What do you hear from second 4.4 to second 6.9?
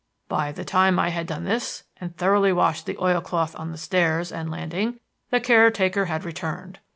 landing, the caretaker had returned.